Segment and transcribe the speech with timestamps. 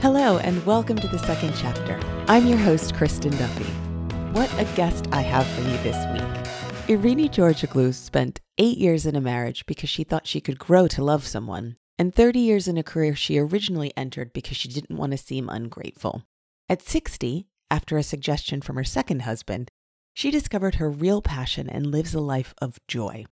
[0.00, 1.98] Hello, and welcome to the second chapter.
[2.28, 3.64] I'm your host, Kristin Duffy.
[4.32, 6.98] What a guest I have for you this week.
[7.00, 11.02] Irini Tzortzoglou spent eight years in a marriage because she thought she could grow to
[11.02, 15.10] love someone, and 30 years in a career she originally entered because she didn't want
[15.10, 16.22] to seem ungrateful.
[16.68, 19.68] At 60, after a suggestion from her second husband,
[20.14, 23.26] she discovered her real passion and lives a life of joy.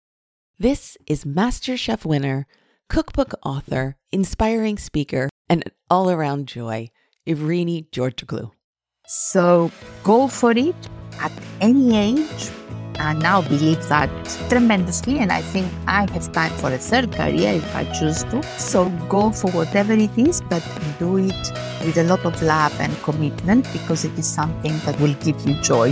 [0.58, 2.48] This is MasterChef winner,
[2.88, 6.90] cookbook author, inspiring speaker, and all around joy,
[7.28, 8.50] Irini Tzortzoglou.
[9.06, 9.72] So
[10.04, 10.90] go for it
[11.20, 11.32] at
[11.62, 12.50] any age.
[12.98, 14.10] I now believe that
[14.50, 18.42] tremendously, and I think I have time for a third career if I choose to.
[18.58, 20.64] So go for whatever it is, but
[20.98, 21.44] do it
[21.86, 25.56] with a lot of love and commitment because it is something that will give you
[25.62, 25.92] joy.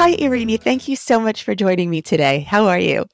[0.00, 0.60] Hi, Irini.
[0.60, 2.40] Thank you so much for joining me today.
[2.40, 3.04] How are you?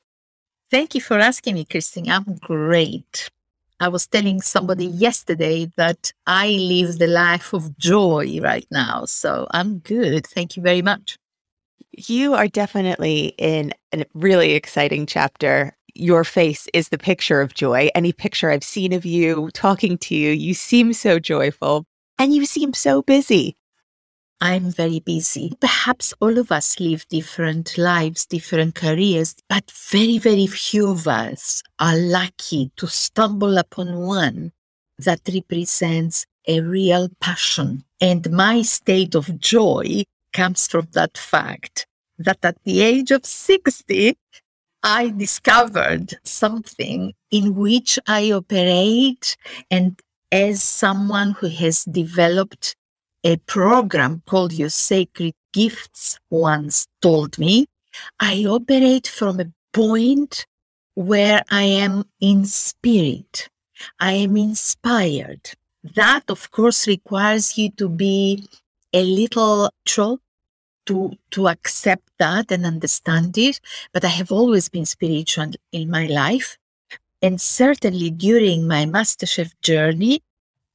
[0.70, 2.10] Thank you for asking me, Christine.
[2.10, 3.30] I'm great.
[3.84, 9.04] I was telling somebody yesterday that I live the life of joy right now.
[9.04, 10.26] So I'm good.
[10.26, 11.18] Thank you very much.
[11.92, 15.76] You are definitely in a really exciting chapter.
[15.92, 17.90] Your face is the picture of joy.
[17.94, 21.84] Any picture I've seen of you talking to you, you seem so joyful
[22.18, 23.54] and you seem so busy.
[24.44, 25.54] I'm very busy.
[25.58, 31.62] Perhaps all of us live different lives, different careers, but very, very few of us
[31.78, 34.52] are lucky to stumble upon one
[34.98, 37.84] that represents a real passion.
[38.02, 41.86] And my state of joy comes from that fact
[42.18, 44.14] that at the age of 60,
[44.82, 49.38] I discovered something in which I operate
[49.70, 49.98] and
[50.30, 52.76] as someone who has developed
[53.24, 57.66] a program called Your Sacred Gifts once told me,
[58.20, 60.46] I operate from a point
[60.94, 63.48] where I am in spirit.
[63.98, 65.52] I am inspired.
[65.94, 68.46] That, of course, requires you to be
[68.92, 70.20] a little troll
[70.86, 73.60] to, to accept that and understand it.
[73.92, 76.58] But I have always been spiritual in my life.
[77.22, 80.22] And certainly during my MasterChef journey,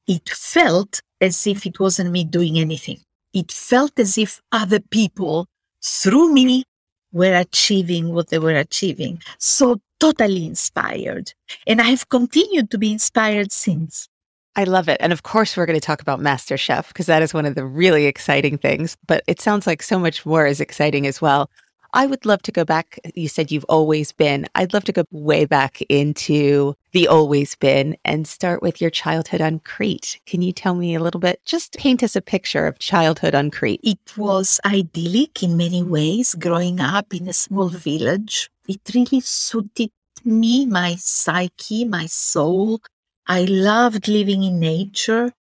[0.06, 2.98] it felt as if it wasn't me doing anything.
[3.32, 5.46] It felt as if other people
[5.82, 6.64] through me
[7.12, 9.22] were achieving what they were achieving.
[9.38, 11.32] So totally inspired.
[11.66, 14.08] And I have continued to be inspired since.
[14.56, 14.96] I love it.
[15.00, 17.64] And of course, we're going to talk about MasterChef because that is one of the
[17.64, 18.96] really exciting things.
[19.06, 21.50] But it sounds like so much more is exciting as well.
[21.92, 22.98] I would love to go back.
[23.14, 24.46] You said you've always been.
[24.54, 29.40] I'd love to go way back into the always been and start with your childhood
[29.40, 30.20] on Crete.
[30.26, 31.40] Can you tell me a little bit?
[31.44, 33.80] Just paint us a picture of childhood on Crete.
[33.82, 38.50] It was idyllic in many ways, growing up in a small village.
[38.68, 39.90] It really suited
[40.24, 42.80] me, my psyche, my soul.
[43.26, 45.32] I loved living in nature.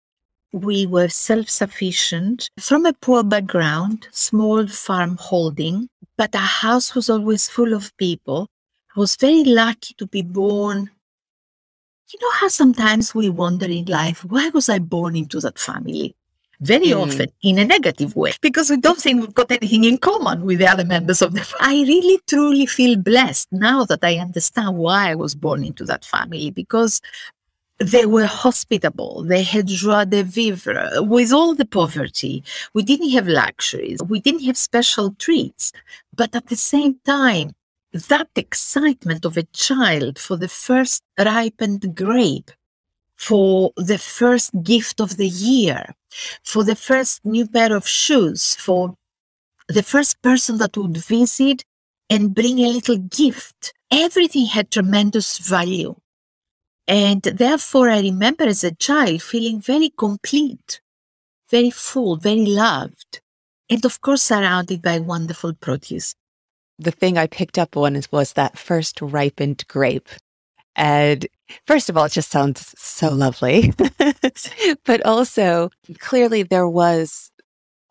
[0.52, 5.90] We were self sufficient from a poor background, small farm holding
[6.20, 8.50] but our house was always full of people.
[8.94, 10.92] I was very lucky to be born.
[12.12, 16.16] You know how sometimes we wonder in life, why was I born into that family?
[16.60, 17.04] Very mm.
[17.04, 20.58] often in a negative way, because we don't think we've got anything in common with
[20.58, 21.84] the other members of the family.
[21.84, 26.04] I really truly feel blessed now that I understand why I was born into that
[26.04, 27.00] family, because
[27.78, 29.24] they were hospitable.
[29.24, 32.44] They had joie de vivre with all the poverty.
[32.74, 34.02] We didn't have luxuries.
[34.02, 35.72] We didn't have special treats.
[36.16, 37.52] But at the same time,
[37.94, 42.52] that excitement of a child for the first ripened grape,
[43.16, 45.96] for the first gift of the year,
[46.44, 48.96] for the first new pair of shoes, for
[49.68, 51.64] the first person that would visit
[52.10, 55.96] and bring a little gift, everything had tremendous value.
[56.88, 60.82] And therefore, I remember as a child feeling very complete,
[61.50, 63.22] very full, very loved,
[63.70, 66.16] and of course, surrounded by wonderful produce.
[66.80, 70.10] The thing I picked up on was that first ripened grape.
[70.76, 71.28] And
[71.68, 73.74] first of all, it just sounds so lovely.
[74.86, 77.32] but also, clearly, there was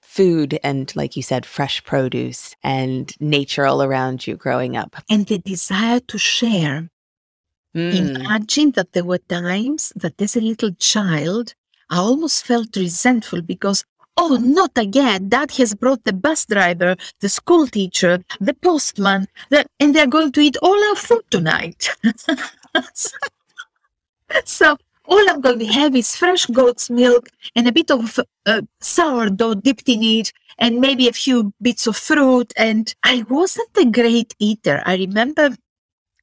[0.00, 4.96] food and, like you said, fresh produce and nature all around you growing up.
[5.11, 6.88] And the desire to share
[7.75, 8.17] Mm.
[8.17, 11.55] Imagine that there were times that as a little child,
[11.90, 13.85] I almost felt resentful because,
[14.19, 15.29] oh, not again.
[15.31, 20.32] Dad has brought the bus driver, the school teacher, the postman, the, and they're going
[20.32, 21.88] to eat all our food tonight.
[24.44, 24.76] so
[25.06, 29.55] all I'm going to have is fresh goat's milk and a bit of uh, sourdough
[29.56, 32.53] dipped in it and maybe a few bits of fruit.
[32.56, 34.82] And I wasn't a great eater.
[34.85, 35.50] I remember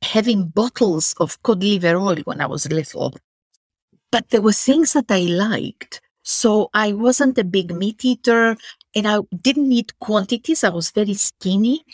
[0.04, 3.14] having bottles of cod liver oil when I was little.
[4.12, 6.02] but there were things that I liked.
[6.26, 8.58] So I wasn't a big meat eater
[8.96, 10.64] and I didn't eat quantities.
[10.64, 11.86] I was very skinny,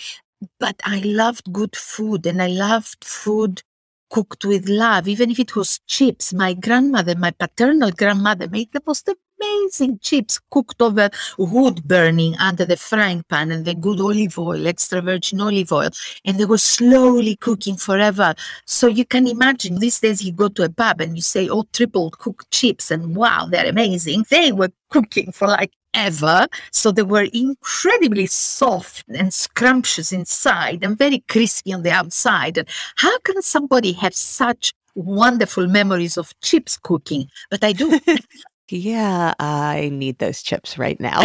[0.59, 3.61] but I loved good food and I loved food
[4.09, 6.33] cooked with love, even if it was chips.
[6.33, 9.09] My grandmother, my paternal grandmother, made the most
[9.41, 14.67] amazing chips cooked over wood burning under the frying pan and the good olive oil,
[14.67, 15.89] extra virgin olive oil.
[16.25, 18.35] And they were slowly cooking forever.
[18.65, 21.65] So you can imagine these days you go to a pub and you say, oh,
[21.73, 24.25] triple cooked chips and wow, they're amazing.
[24.29, 26.47] They were cooking for like ever.
[26.71, 32.57] So they were incredibly soft and scrumptious inside and very crispy on the outside.
[32.57, 32.67] And
[32.97, 37.27] how can somebody have such wonderful memories of chips cooking?
[37.49, 37.99] But I do.
[38.71, 41.23] yeah, I need those chips right now.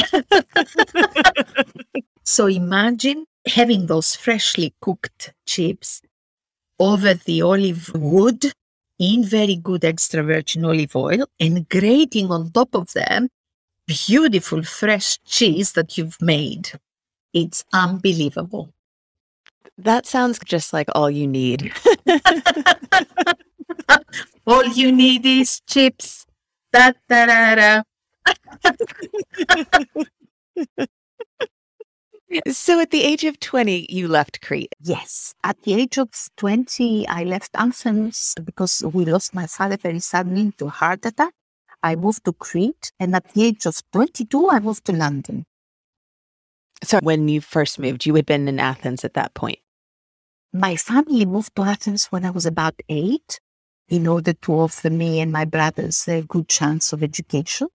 [2.25, 6.03] so imagine having those freshly cooked chips
[6.79, 8.53] over the olive wood
[8.99, 13.29] in very good extra virgin olive oil and grating on top of them
[13.87, 16.73] beautiful fresh cheese that you've made.
[17.33, 18.73] It's unbelievable.
[19.79, 21.73] That sounds just like all you need.
[24.47, 26.26] all you need is chips.
[26.73, 27.83] Da, da, da, da.
[32.51, 34.75] so at the age of 20, you left Crete.
[34.81, 35.35] Yes.
[35.45, 40.53] At the age of 20, I left Athens because we lost my father very suddenly
[40.59, 41.33] to a heart attack.
[41.83, 45.45] I moved to Crete, and at the age of 22, I moved to London.
[46.83, 49.61] So, when you first moved, you had been in Athens at that point?
[50.53, 53.41] My family moved to Athens when I was about eight
[53.89, 57.69] in order to offer me and my brothers a good chance of education.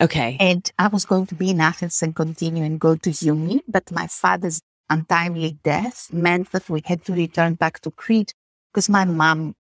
[0.00, 0.36] Okay.
[0.40, 3.90] And I was going to be in Athens and continue and go to uni, but
[3.92, 8.34] my father's untimely death meant that we had to return back to Crete
[8.72, 9.54] because my mom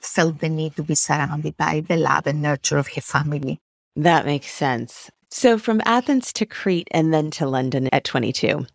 [0.00, 3.60] felt the need to be surrounded by the love and nurture of her family.
[3.96, 5.10] That makes sense.
[5.30, 8.66] So from Athens to Crete and then to London at 22.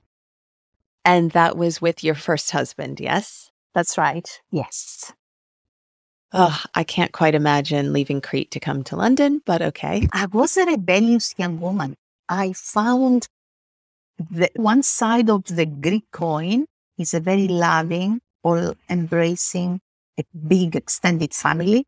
[1.05, 3.51] And that was with your first husband, yes?
[3.73, 4.27] That's right.
[4.51, 5.13] Yes.
[6.31, 10.07] Oh, I can't quite imagine leaving Crete to come to London, but okay.
[10.13, 11.95] I was a rebellious young woman.
[12.27, 13.27] I found
[14.29, 16.65] that one side of the Greek coin
[16.99, 19.79] is a very loving, all embracing,
[20.19, 21.85] a big extended family.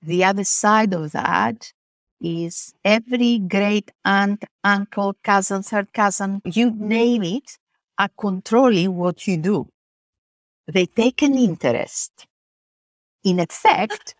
[0.00, 1.72] The other side of that
[2.18, 7.58] is every great aunt, uncle, cousin, third cousin, you name it,
[7.98, 9.68] are controlling what you do.
[10.66, 12.26] They take an interest.
[13.24, 14.14] In effect,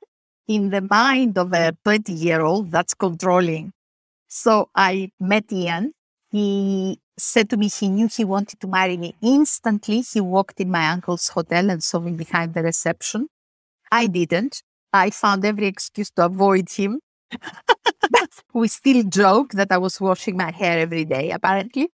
[0.46, 3.72] in the mind of a 20 year old, that's controlling.
[4.28, 5.93] So I met Ian.
[6.31, 10.00] He said to me he knew he wanted to marry me instantly.
[10.00, 13.28] He walked in my uncle's hotel and saw me behind the reception.
[13.90, 14.62] I didn't.
[14.93, 17.00] I found every excuse to avoid him.
[18.54, 21.90] we still joke that I was washing my hair every day, apparently.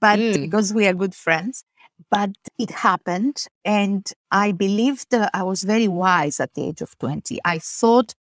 [0.00, 0.42] But mm.
[0.42, 1.64] because we are good friends.
[2.10, 3.44] But it happened.
[3.64, 7.38] And I believed I was very wise at the age of 20.
[7.44, 8.14] I thought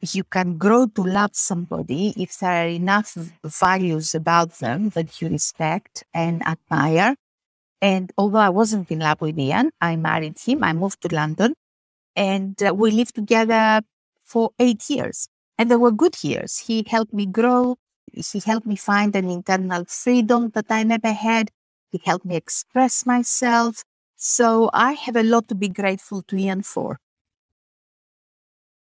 [0.00, 5.28] you can grow to love somebody if there are enough values about them that you
[5.28, 7.16] respect and admire.
[7.80, 10.64] And although I wasn't in love with Ian, I married him.
[10.64, 11.54] I moved to London
[12.16, 13.82] and uh, we lived together
[14.24, 15.28] for eight years.
[15.58, 16.58] And they were good years.
[16.58, 17.76] He helped me grow.
[18.12, 21.50] He helped me find an internal freedom that I never had.
[21.94, 23.84] He helped me express myself.
[24.16, 26.98] So I have a lot to be grateful to Ian for.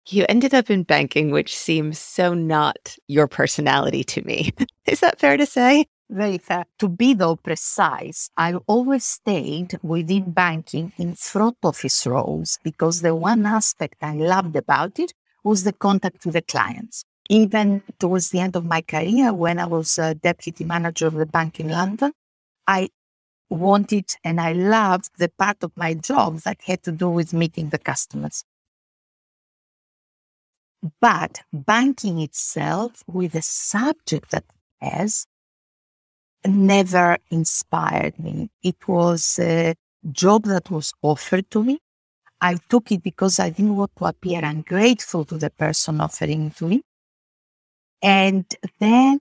[0.06, 4.52] You ended up in banking, which seems so not your personality to me.
[4.86, 5.86] Is that fair to say?
[6.10, 6.66] Very fair.
[6.80, 13.14] To be though precise, I always stayed within banking in front office roles because the
[13.14, 17.04] one aspect I loved about it was the contact with the clients.
[17.30, 21.24] Even towards the end of my career, when I was a deputy manager of the
[21.24, 22.12] bank in London,
[22.70, 22.90] I
[23.50, 27.70] wanted and I loved the part of my job that had to do with meeting
[27.70, 28.44] the customers.
[31.00, 34.44] But banking itself, with the subject that
[34.80, 35.26] has,
[36.46, 38.50] never inspired me.
[38.62, 39.74] It was a
[40.12, 41.80] job that was offered to me.
[42.40, 46.68] I took it because I didn't want to appear ungrateful to the person offering to
[46.68, 46.82] me.
[48.00, 48.46] And
[48.78, 49.18] then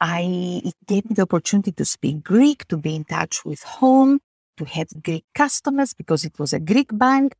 [0.00, 4.20] I, it gave me the opportunity to speak Greek, to be in touch with home,
[4.56, 7.34] to have Greek customers because it was a Greek bank.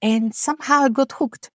[0.00, 1.50] And somehow I got hooked.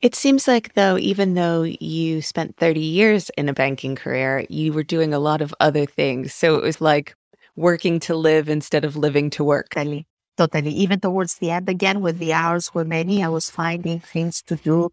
[0.00, 4.72] It seems like, though, even though you spent 30 years in a banking career, you
[4.72, 6.34] were doing a lot of other things.
[6.34, 7.14] So it was like
[7.56, 9.70] working to live instead of living to work.
[9.70, 10.06] Totally.
[10.36, 10.72] Totally.
[10.72, 14.56] Even towards the end, again, when the hours were many, I was finding things to
[14.56, 14.90] do.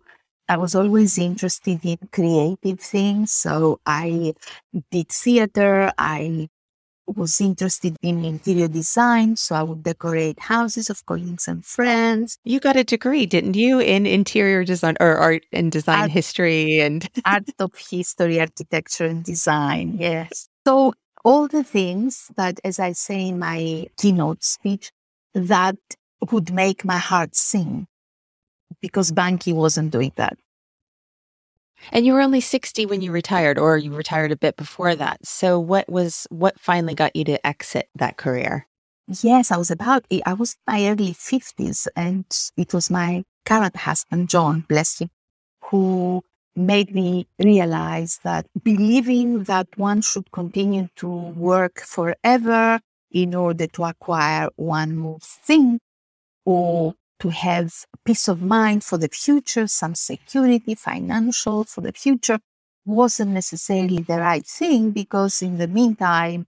[0.48, 3.32] I was always interested in creative things.
[3.32, 4.34] So I
[4.92, 5.92] did theater.
[5.98, 6.50] I
[7.08, 9.36] was interested in interior design.
[9.36, 12.38] So I would decorate houses of colleagues and friends.
[12.44, 16.80] You got a degree, didn't you, in interior design or art and design art, history
[16.82, 19.98] and art of history, architecture and design.
[20.00, 20.48] Yes.
[20.66, 20.94] So
[21.24, 24.92] all the things that, as I say in my keynote speech,
[25.34, 25.78] that
[26.32, 27.88] would make my heart sing
[28.82, 30.38] because Banky wasn't doing that.
[31.92, 35.26] And you were only 60 when you retired, or you retired a bit before that.
[35.26, 38.68] So, what was what finally got you to exit that career?
[39.08, 43.76] Yes, I was about, I was in my early 50s, and it was my current
[43.76, 45.10] husband, John, bless him,
[45.66, 46.24] who
[46.56, 52.80] made me realize that believing that one should continue to work forever
[53.12, 55.80] in order to acquire one more thing
[56.46, 62.40] or to have peace of mind for the future, some security, financial for the future,
[62.84, 66.48] wasn't necessarily the right thing because in the meantime,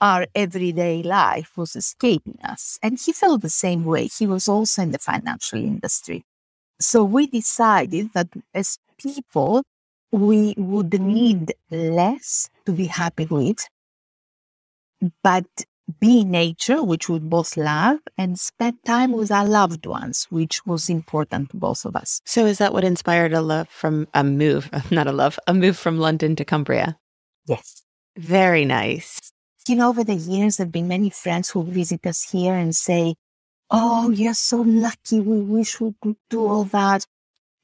[0.00, 2.78] our everyday life was escaping us.
[2.82, 4.08] And he felt the same way.
[4.08, 6.22] He was also in the financial industry.
[6.78, 9.62] So we decided that as people,
[10.12, 13.66] we would need less to be happy with,
[15.22, 15.46] but
[15.98, 20.64] be in nature, which we both love, and spend time with our loved ones, which
[20.66, 22.20] was important to both of us.
[22.24, 25.76] So, is that what inspired a love from a move, not a love, a move
[25.76, 26.98] from London to Cumbria?
[27.46, 27.82] Yes.
[28.16, 29.32] Very nice.
[29.68, 32.74] You know, over the years, there have been many friends who visit us here and
[32.74, 33.14] say,
[33.70, 35.20] Oh, you're so lucky.
[35.20, 37.06] We wish we could do all that.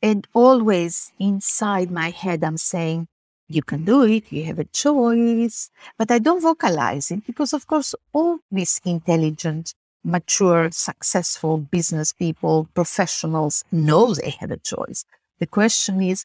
[0.00, 3.09] And always inside my head, I'm saying,
[3.49, 5.71] you can do it, you have a choice.
[5.99, 9.75] But I don't vocalize it because, of course, all these intelligent,
[10.05, 15.05] mature, successful business people, professionals know they have a choice.
[15.38, 16.25] The question is,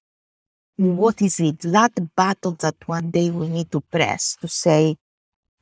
[0.77, 1.59] what is it?
[1.59, 4.97] That battle that one day we need to press to say,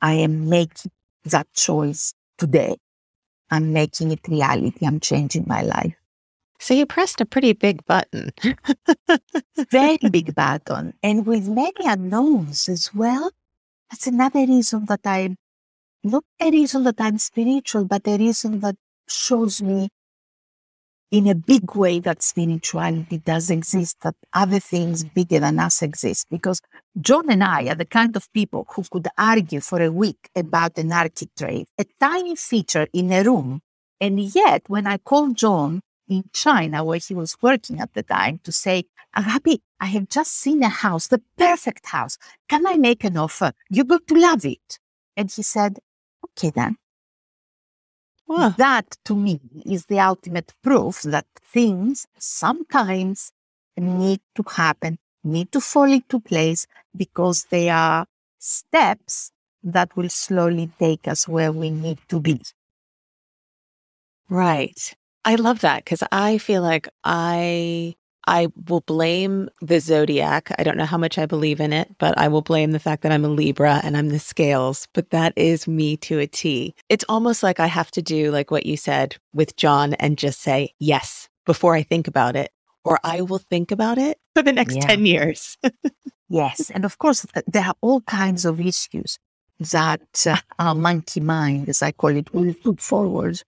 [0.00, 0.92] I am making
[1.24, 2.76] that choice today.
[3.50, 4.86] I'm making it reality.
[4.86, 5.99] I'm changing my life.
[6.60, 8.32] So you pressed a pretty big button.
[9.70, 10.92] Very big button.
[11.02, 13.30] And with many unknowns as well.
[13.90, 15.36] That's another reason that I'm
[16.04, 18.76] not a reason that I'm spiritual, but a reason that
[19.08, 19.88] shows me
[21.10, 26.26] in a big way that spirituality does exist, that other things bigger than us exist.
[26.30, 26.60] Because
[27.00, 30.78] John and I are the kind of people who could argue for a week about
[30.78, 33.60] an Arctic architrave, a tiny feature in a room.
[33.98, 38.40] And yet, when I call John in China, where he was working at the time,
[38.44, 38.84] to say,
[39.16, 42.18] Agapi, I have just seen a house, the perfect house.
[42.48, 43.52] Can I make an offer?
[43.70, 44.78] You're going to love it.
[45.16, 45.78] And he said,
[46.24, 46.76] Okay, then.
[48.26, 48.54] Wow.
[48.56, 53.32] That to me is the ultimate proof that things sometimes
[53.76, 58.06] need to happen, need to fall into place because they are
[58.38, 62.40] steps that will slowly take us where we need to be.
[64.28, 64.94] Right.
[65.24, 67.94] I love that because I feel like I
[68.26, 70.54] I will blame the zodiac.
[70.58, 73.02] I don't know how much I believe in it, but I will blame the fact
[73.02, 76.74] that I'm a Libra and I'm the scales, but that is me to a T.
[76.88, 80.40] It's almost like I have to do like what you said with John and just
[80.40, 82.50] say yes before I think about it,
[82.84, 84.86] or I will think about it for the next yeah.
[84.86, 85.58] 10 years.
[86.28, 86.70] yes.
[86.70, 89.18] And of course, there are all kinds of issues
[89.58, 93.42] that uh, our monkey mind, as I call it, will put forward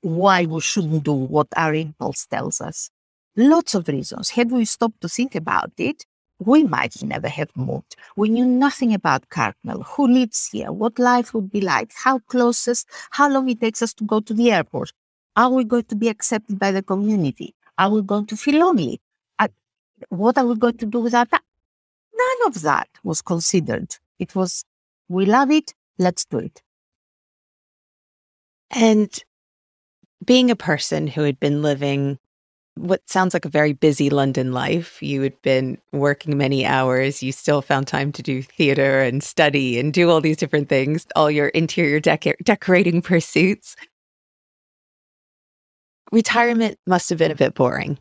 [0.00, 2.90] why we shouldn't do what our impulse tells us.
[3.36, 4.30] Lots of reasons.
[4.30, 6.04] Had we stopped to think about it,
[6.38, 7.96] we might never have moved.
[8.16, 12.88] We knew nothing about Carmel, who lives here, what life would be like, how closest,
[13.10, 14.92] how long it takes us to go to the airport.
[15.34, 17.54] Are we going to be accepted by the community?
[17.78, 19.00] Are we going to feel lonely?
[20.10, 21.42] What are we going to do without that?
[22.14, 23.96] None of that was considered.
[24.18, 24.64] It was,
[25.08, 26.62] we love it, let's do it.
[28.70, 29.10] And
[30.24, 32.18] being a person who had been living
[32.76, 37.22] what sounds like a very busy London life, you had been working many hours.
[37.22, 41.06] You still found time to do theater and study and do all these different things,
[41.16, 43.76] all your interior decorating pursuits.
[46.12, 47.98] Retirement must have been a bit boring.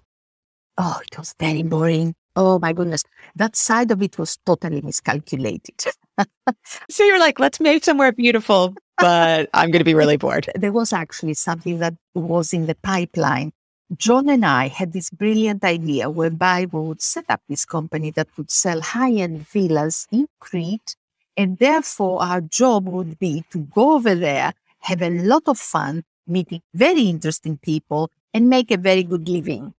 [0.77, 2.13] Oh, it was very boring.
[2.35, 3.03] Oh my goodness.
[3.35, 5.85] That side of it was totally miscalculated.
[6.89, 10.49] so you're like, let's make somewhere beautiful, but I'm going to be really bored.
[10.55, 13.51] There was actually something that was in the pipeline.
[13.95, 18.27] John and I had this brilliant idea whereby we would set up this company that
[18.37, 20.95] would sell high end villas in Crete.
[21.37, 26.03] And therefore, our job would be to go over there, have a lot of fun,
[26.25, 29.73] meeting very interesting people, and make a very good living.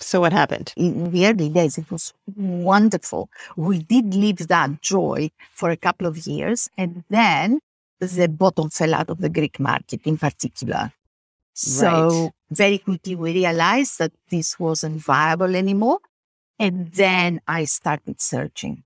[0.00, 0.72] So, what happened?
[0.76, 3.28] In the early days, it was wonderful.
[3.56, 7.60] We did live that joy for a couple of years, and then
[8.00, 10.92] the bottom fell out of the Greek market in particular.
[11.52, 12.30] So, right.
[12.50, 15.98] very quickly, we realized that this wasn't viable anymore.
[16.60, 18.84] And then I started searching.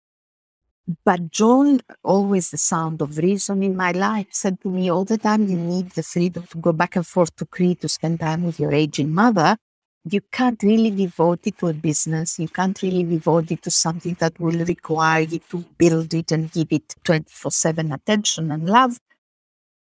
[1.05, 5.19] But John, always the sound of reason in my life, said to me all the
[5.19, 8.45] time, you need the freedom to go back and forth to Crete to spend time
[8.45, 9.57] with your aging mother.
[10.05, 12.39] You can't really devote it to a business.
[12.39, 16.51] You can't really devote it to something that will require you to build it and
[16.51, 18.99] give it 24 7 attention and love.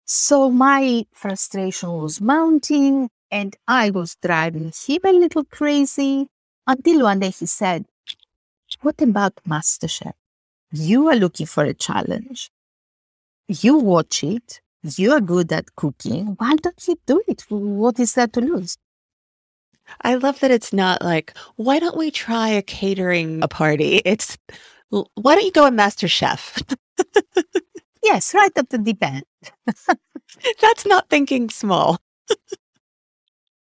[0.05, 6.27] So my frustration was mounting and I was driving him a little crazy
[6.67, 7.85] until one day he said,
[8.81, 10.13] What about MasterChef?
[10.71, 12.51] You are looking for a challenge.
[13.47, 14.61] You watch it.
[14.83, 16.35] You are good at cooking.
[16.37, 17.45] Why don't you do it?
[17.49, 18.77] What is there to lose?
[20.01, 24.01] I love that it's not like, why don't we try a catering a party?
[24.05, 24.37] It's,
[24.89, 26.61] why don't you go a Master Chef?
[28.03, 29.23] yes, right at the deep end.
[30.61, 31.99] That's not thinking small.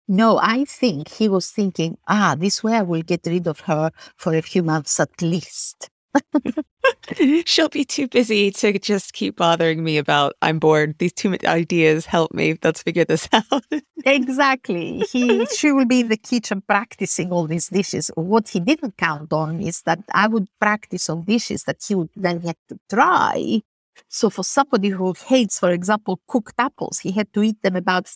[0.07, 3.91] no, I think he was thinking, ah, this way I will get rid of her
[4.15, 5.89] for a few months at least.
[7.45, 10.95] She'll be too busy to just keep bothering me about I'm bored.
[10.99, 12.57] These too many ideas help me.
[12.63, 13.63] Let's figure this out.
[14.05, 14.99] exactly.
[15.11, 18.11] He she will be in the kitchen practicing all these dishes.
[18.15, 22.09] What he didn't count on is that I would practice on dishes that he would
[22.15, 23.61] then have to try.
[24.09, 28.09] So for somebody who hates, for example, cooked apples, he had to eat them about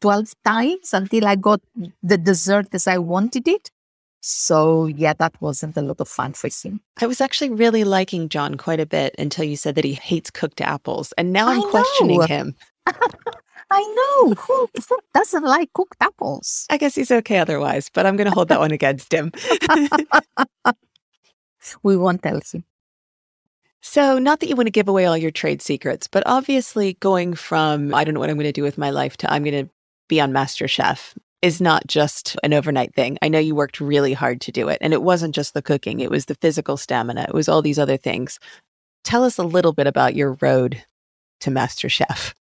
[0.00, 1.60] 12 times until I got
[2.02, 3.70] the dessert as I wanted it.
[4.28, 6.80] So, yeah, that wasn't a lot of fun for him.
[7.00, 10.32] I was actually really liking John quite a bit until you said that he hates
[10.32, 11.12] cooked apples.
[11.16, 12.56] And now I'm questioning him.
[13.70, 14.34] I know.
[14.34, 16.66] Who, who, doesn't like cooked apples?
[16.70, 19.30] I guess he's okay otherwise, but I'm going to hold that one against him.
[21.84, 22.64] we won't tell him.
[23.80, 27.34] So, not that you want to give away all your trade secrets, but obviously going
[27.34, 29.66] from, I don't know what I'm going to do with my life to I'm going
[29.66, 29.72] to
[30.08, 33.18] be on MasterChef is not just an overnight thing.
[33.22, 34.78] I know you worked really hard to do it.
[34.80, 37.78] And it wasn't just the cooking, it was the physical stamina, it was all these
[37.78, 38.38] other things.
[39.04, 40.82] Tell us a little bit about your road
[41.40, 42.34] to Master Chef.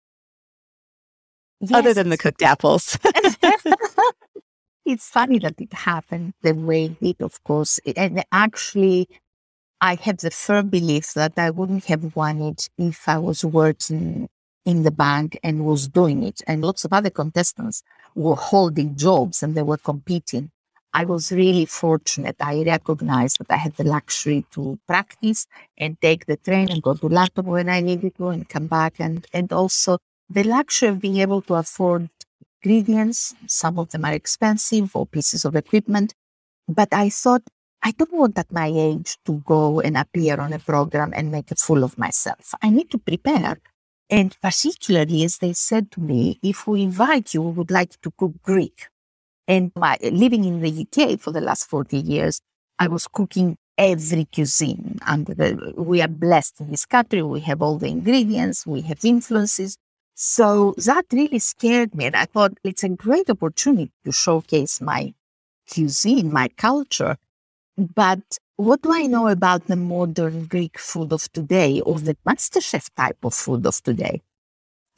[1.59, 1.71] Yes.
[1.71, 2.97] Other than the cooked apples.
[4.85, 7.79] it's funny that it happened the way it of course.
[7.95, 9.07] And actually,
[9.79, 14.29] I have the firm belief that I wouldn't have won it if I was working
[14.65, 16.41] in the bank and was doing it.
[16.47, 17.83] And lots of other contestants
[18.15, 20.51] were holding jobs and they were competing.
[20.93, 22.37] I was really fortunate.
[22.39, 25.45] I recognized that I had the luxury to practice
[25.77, 28.95] and take the train and go to London when I needed to and come back.
[28.99, 29.97] And, and also
[30.29, 32.09] the luxury of being able to afford
[32.63, 33.35] ingredients.
[33.45, 36.13] Some of them are expensive or pieces of equipment.
[36.67, 37.43] But I thought,
[37.83, 41.51] I don't want at my age to go and appear on a program and make
[41.51, 42.55] a fool of myself.
[42.61, 43.59] I need to prepare.
[44.09, 48.11] And particularly as they said to me, if we invite you, we would like to
[48.17, 48.87] cook Greek.
[49.47, 52.41] And my living in the UK for the last 40 years,
[52.79, 54.99] I was cooking every cuisine.
[55.05, 55.27] And
[55.75, 57.21] we are blessed in this country.
[57.21, 59.77] We have all the ingredients, we have influences.
[60.13, 62.05] So that really scared me.
[62.05, 65.13] And I thought it's a great opportunity to showcase my
[65.71, 67.17] cuisine, my culture.
[67.77, 72.89] But what do I know about the modern Greek food of today or the MasterChef
[72.95, 74.21] type of food of today?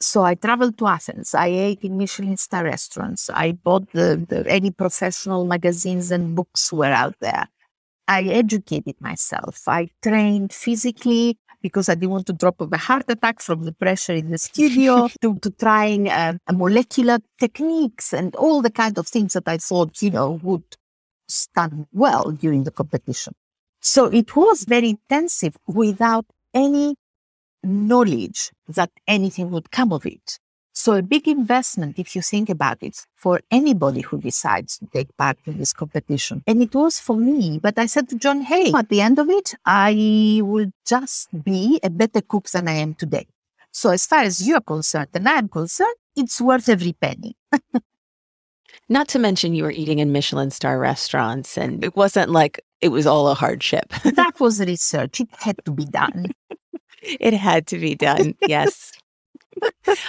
[0.00, 1.34] So I traveled to Athens.
[1.34, 3.28] I ate in Michelin star restaurants.
[3.30, 7.48] I bought the, the, any professional magazines and books were out there.
[8.06, 9.66] I educated myself.
[9.66, 13.72] I trained physically because I didn't want to drop of a heart attack from the
[13.72, 19.08] pressure in the studio to, to trying uh, molecular techniques and all the kind of
[19.08, 20.76] things that I thought, you know, would
[21.28, 23.34] stand well during the competition.
[23.80, 26.96] So it was very intensive without any
[27.62, 30.38] knowledge that anything would come of it.
[30.72, 35.08] So a big investment, if you think about it, for anybody who decides to take
[35.16, 36.44] part in this competition.
[36.46, 37.58] And it was for me.
[37.60, 41.80] But I said to John, hey, at the end of it, I will just be
[41.82, 43.26] a better cook than I am today.
[43.72, 47.36] So as far as you're concerned and I'm concerned, it's worth every penny.
[48.88, 52.88] Not to mention you were eating in Michelin star restaurants and it wasn't like it
[52.88, 53.88] was all a hardship.
[54.04, 55.20] that was research.
[55.20, 56.32] It had to be done.
[57.02, 58.34] it had to be done.
[58.46, 58.92] Yes.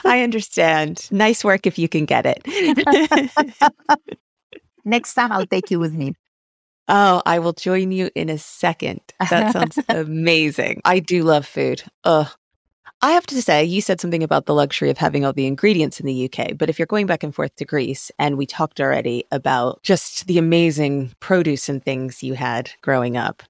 [0.05, 1.07] I understand.
[1.11, 2.43] Nice work if you can get it.
[4.85, 6.13] Next time I'll take you with me.
[6.87, 9.01] Oh, I will join you in a second.
[9.29, 10.81] That sounds amazing.
[10.85, 11.83] I do love food.
[12.03, 12.27] Ugh.
[13.01, 15.99] I have to say, you said something about the luxury of having all the ingredients
[15.99, 16.57] in the UK.
[16.57, 20.27] But if you're going back and forth to Greece, and we talked already about just
[20.27, 23.41] the amazing produce and things you had growing up,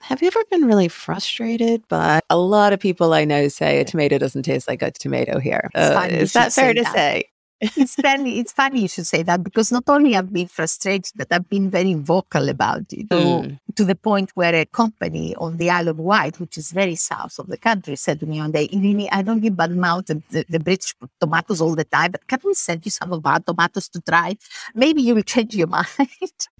[0.00, 3.84] have you ever been really frustrated by a lot of people I know say a
[3.84, 5.70] tomato doesn't taste like a tomato here?
[5.74, 6.94] Uh, is that fair to that.
[6.94, 7.24] say?
[7.60, 8.38] It's funny.
[8.38, 11.70] It's funny you should say that because not only I've been frustrated, but I've been
[11.70, 13.08] very vocal about it.
[13.08, 13.58] Mm.
[13.74, 17.38] To, the point where a company on the Isle of Wight, which is very south
[17.38, 20.22] of the country, said to me one day, "Really, I don't give bad mouth the,
[20.30, 23.40] the, the, British tomatoes all the time, but can we send you some of our
[23.40, 24.36] tomatoes to try?
[24.74, 25.88] Maybe you will change your mind."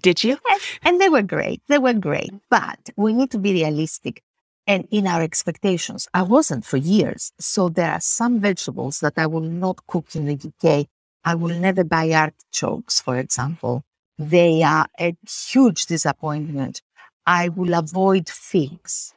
[0.02, 0.38] Did you?
[0.50, 1.62] and, and they were great.
[1.68, 4.22] They were great, but we need to be realistic
[4.68, 6.06] and in our expectations.
[6.12, 7.32] I wasn't for years.
[7.40, 10.86] So there are some vegetables that I will not cook in the UK.
[11.24, 13.82] I will never buy artichokes, for example.
[14.18, 16.82] They are a huge disappointment.
[17.26, 19.14] I will avoid figs.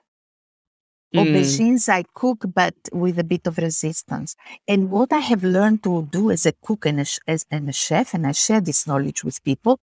[1.14, 1.20] Mm.
[1.20, 4.38] Aubergines I cook, but with a bit of resistance.
[4.70, 7.74] And what I have learned to do as a cook and a, as, and a
[7.74, 9.80] chef, and I share this knowledge with people,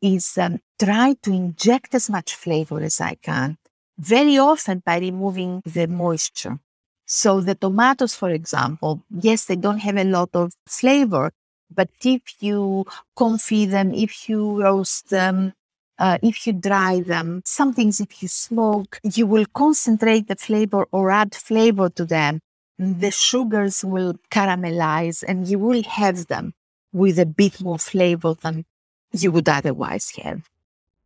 [0.00, 3.58] is um, try to inject as much flavor as I can
[3.98, 6.58] very often by removing the moisture.
[7.06, 11.32] So the tomatoes, for example, yes, they don't have a lot of flavor,
[11.74, 15.54] but if you confit them, if you roast them,
[15.98, 20.86] uh, if you dry them, some things if you smoke, you will concentrate the flavor
[20.92, 22.40] or add flavor to them.
[22.78, 26.54] The sugars will caramelize and you will have them
[26.92, 28.64] with a bit more flavor than
[29.12, 30.42] you would otherwise have.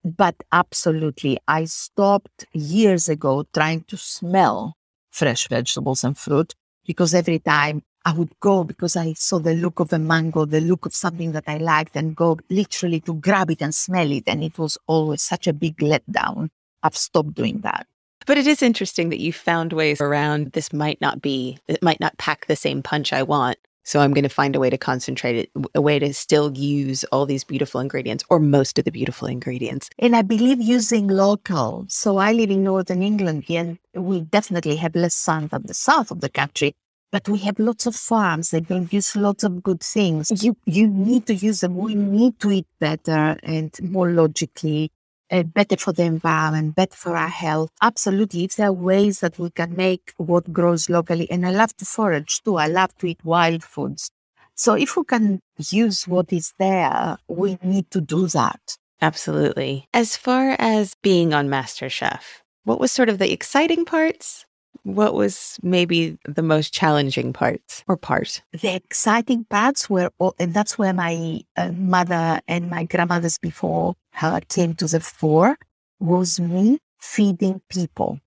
[0.04, 4.74] But absolutely, I stopped years ago trying to smell
[5.10, 9.78] fresh vegetables and fruit because every time I would go because I saw the look
[9.78, 13.50] of a mango, the look of something that I liked, and go literally to grab
[13.50, 14.24] it and smell it.
[14.26, 16.48] And it was always such a big letdown.
[16.82, 17.86] I've stopped doing that.
[18.26, 22.00] But it is interesting that you found ways around this might not be, it might
[22.00, 23.58] not pack the same punch I want.
[23.84, 27.04] So I'm going to find a way to concentrate it, a way to still use
[27.04, 29.90] all these beautiful ingredients or most of the beautiful ingredients.
[29.98, 31.86] And I believe using local.
[31.88, 36.10] So I live in Northern England and we definitely have less sun than the south
[36.10, 36.74] of the country.
[37.10, 38.50] But we have lots of farms.
[38.50, 40.42] They produce lots of good things.
[40.42, 41.76] You you need to use them.
[41.76, 44.90] We need to eat better and more logically
[45.32, 47.70] uh, better for the environment, better for our health.
[47.80, 48.44] Absolutely.
[48.44, 51.84] If there are ways that we can make what grows locally, and I love to
[51.84, 54.10] forage too, I love to eat wild foods.
[54.54, 58.60] So if we can use what is there, we need to do that.
[59.00, 59.88] Absolutely.
[59.92, 62.20] As far as being on MasterChef,
[62.64, 64.44] what was sort of the exciting parts
[64.84, 68.42] what was maybe the most challenging part or part?
[68.52, 73.94] The exciting parts were, all, and that's where my uh, mother and my grandmothers before
[74.14, 75.56] her came to the fore,
[76.00, 78.20] was me feeding people.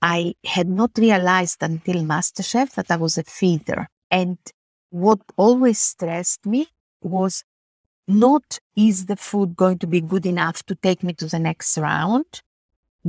[0.00, 3.88] I had not realized until MasterChef that I was a feeder.
[4.10, 4.38] And
[4.90, 6.68] what always stressed me
[7.02, 7.44] was
[8.06, 11.76] not is the food going to be good enough to take me to the next
[11.76, 12.42] round,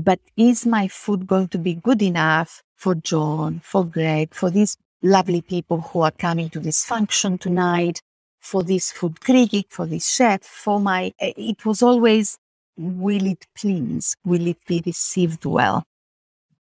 [0.03, 4.77] but is my food going to be good enough for John, for Greg, for these
[5.01, 8.01] lovely people who are coming to this function tonight,
[8.39, 12.38] for this food critic, for this chef, for my, eh, it was always,
[12.77, 14.15] will it please?
[14.25, 15.83] Will it be received well?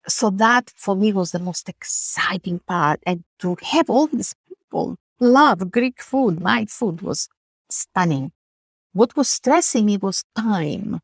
[0.09, 3.01] So that for me was the most exciting part.
[3.07, 7.29] And to have all these people love Greek food, my food was
[7.71, 8.33] stunning.
[8.93, 11.01] What was stressing me was time,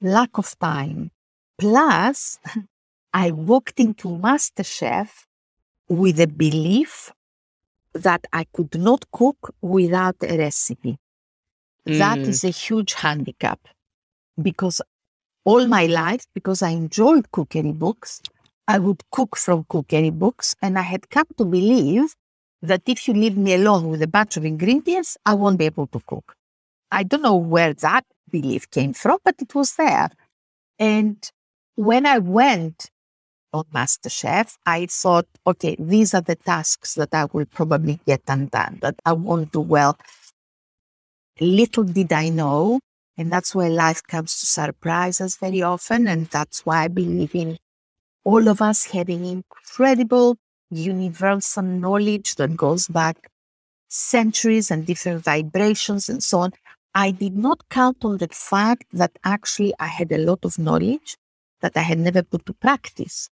[0.00, 1.10] lack of time.
[1.58, 2.38] Plus,
[3.14, 5.24] I walked into MasterChef
[5.88, 7.12] with a belief
[7.94, 10.98] that I could not cook without a recipe.
[11.86, 11.98] Mm.
[11.98, 13.60] That is a huge handicap
[14.40, 14.82] because
[15.44, 18.20] all my life, because I enjoyed cookery books,
[18.68, 22.14] I would cook from cookery books, and I had come to believe
[22.62, 25.86] that if you leave me alone with a bunch of ingredients, I won't be able
[25.88, 26.34] to cook.
[26.90, 30.10] I don't know where that belief came from, but it was there.
[30.78, 31.16] And
[31.76, 32.90] when I went
[33.52, 38.78] on MasterChef, I thought, okay, these are the tasks that I will probably get undone,
[38.82, 39.96] that I won't do well.
[41.40, 42.80] Little did I know,
[43.16, 46.08] and that's where life comes to surprise us very often.
[46.08, 47.58] And that's why I believe in
[48.24, 50.36] all of us having incredible
[50.70, 53.28] universal knowledge that goes back
[53.88, 56.52] centuries and different vibrations and so on.
[56.94, 61.16] I did not count on the fact that actually I had a lot of knowledge
[61.60, 63.28] that I had never put to practice.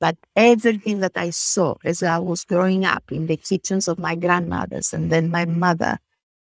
[0.00, 4.14] But everything that I saw as I was growing up in the kitchens of my
[4.14, 5.98] grandmothers and then my mother,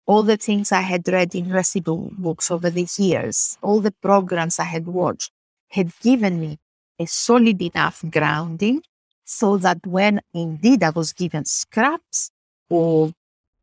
[0.06, 4.58] all the things I had read in recipe books over the years, all the programs
[4.58, 5.32] I had watched
[5.70, 6.58] had given me
[6.98, 8.82] a solid enough grounding
[9.24, 12.30] so that when indeed I was given scraps
[12.68, 13.12] or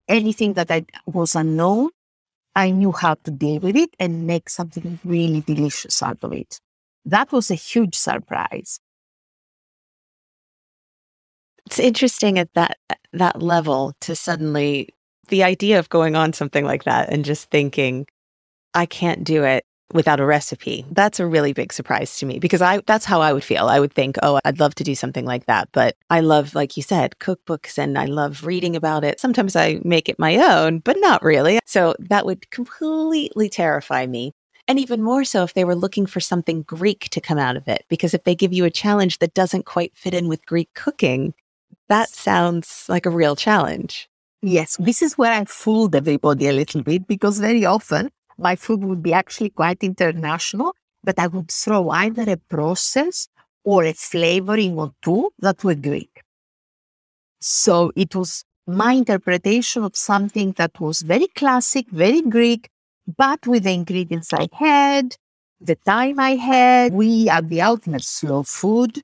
[0.08, 1.90] anything that I was unknown,
[2.56, 6.60] I knew how to deal with it and make something really delicious out of it.
[7.06, 8.80] That was a huge surprise.
[11.66, 12.78] It's interesting at that
[13.14, 14.90] that level to suddenly
[15.30, 18.08] the idea of going on something like that and just thinking
[18.74, 20.86] I can't do it without a recipe.
[20.92, 23.68] That's a really big surprise to me because I that's how I would feel.
[23.68, 26.78] I would think, "Oh, I'd love to do something like that." But I love like
[26.78, 29.20] you said, cookbooks and I love reading about it.
[29.22, 31.60] Sometimes I make it my own, but not really.
[31.66, 34.34] So that would completely terrify me.
[34.68, 37.68] And even more so if they were looking for something Greek to come out of
[37.68, 40.70] it because if they give you a challenge that doesn't quite fit in with Greek
[40.74, 41.34] cooking,
[41.90, 44.08] that sounds like a real challenge.
[44.42, 48.84] Yes, this is where I fooled everybody a little bit because very often my food
[48.84, 53.28] would be actually quite international, but I would throw either a process
[53.64, 56.22] or a flavoring or two that were Greek.
[57.40, 62.70] So it was my interpretation of something that was very classic, very Greek,
[63.18, 65.16] but with the ingredients I had,
[65.60, 66.94] the time I had.
[66.94, 69.02] We are the ultimate slow food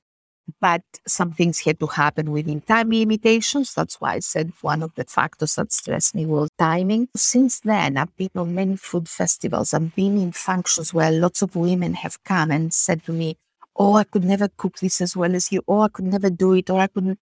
[0.60, 3.74] but some things had to happen within time limitations.
[3.74, 7.08] That's why I said one of the factors that stressed me was timing.
[7.14, 9.74] Since then, I've been on many food festivals.
[9.74, 13.36] I've been in functions where lots of women have come and said to me,
[13.76, 15.62] Oh, I could never cook this as well as you.
[15.68, 16.68] Oh, I could never do it.
[16.68, 17.18] Or I couldn't.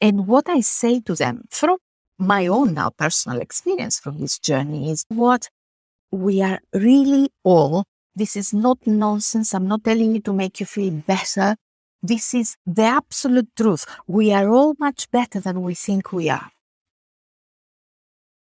[0.00, 1.78] And what I say to them from
[2.18, 5.48] my own now personal experience from this journey is what
[6.12, 7.84] we are really all.
[8.14, 9.54] This is not nonsense.
[9.54, 11.56] I'm not telling you to make you feel better.
[12.02, 13.86] This is the absolute truth.
[14.06, 16.50] We are all much better than we think we are.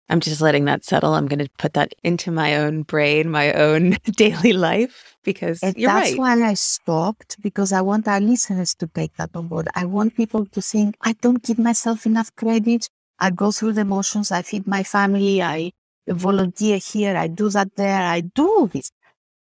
[0.09, 1.15] I'm just letting that settle.
[1.15, 5.79] I'm going to put that into my own brain, my own daily life, because that's
[5.79, 6.19] right.
[6.19, 9.69] why I stopped because I want our listeners to take that on board.
[9.75, 12.89] I want people to think I don't give myself enough credit.
[13.21, 14.33] I go through the motions.
[14.33, 15.41] I feed my family.
[15.41, 15.73] I
[16.07, 17.17] volunteer here.
[17.17, 18.03] I do that there.
[18.03, 18.91] I do this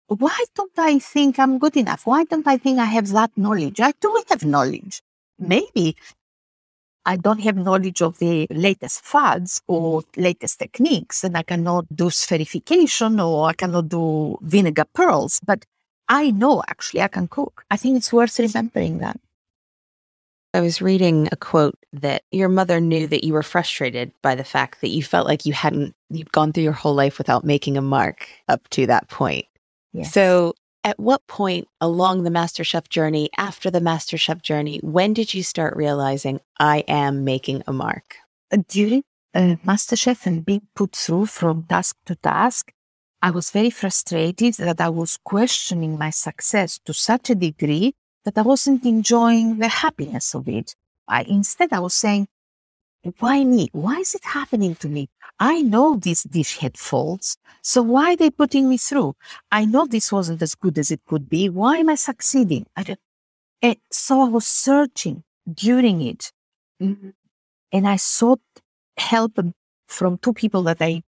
[0.09, 2.05] why don't I think I'm good enough?
[2.05, 3.79] Why don't I think I have that knowledge?
[3.79, 5.01] I do have knowledge.
[5.37, 5.95] Maybe
[7.05, 12.05] I don't have knowledge of the latest fads or latest techniques, and I cannot do
[12.05, 15.65] spherification or I cannot do vinegar pearls, but
[16.07, 17.63] I know actually I can cook.
[17.69, 19.19] I think it's worth remembering that.
[20.53, 24.43] I was reading a quote that your mother knew that you were frustrated by the
[24.43, 27.77] fact that you felt like you hadn't you'd gone through your whole life without making
[27.77, 29.45] a mark up to that point.
[29.93, 30.11] Yes.
[30.11, 35.43] So, at what point along the MasterChef journey, after the MasterChef journey, when did you
[35.43, 38.15] start realizing I am making a mark?
[38.67, 39.03] During
[39.35, 42.71] uh, MasterChef and being put through from task to task,
[43.21, 47.93] I was very frustrated that I was questioning my success to such a degree
[48.25, 50.75] that I wasn't enjoying the happiness of it.
[51.07, 52.27] I, instead, I was saying,
[53.19, 53.69] why me?
[53.71, 55.09] Why is it happening to me?
[55.39, 59.15] I know this dish had faults, so why are they putting me through?
[59.49, 61.47] I know this wasn't as good as it could be.
[61.47, 62.65] Why am I succeeding?
[62.75, 62.99] I don't,
[63.61, 66.33] and so I was searching during it.
[66.81, 67.11] Mm-hmm.
[67.71, 68.41] And I sought
[68.97, 69.39] help
[69.87, 71.03] from two people that I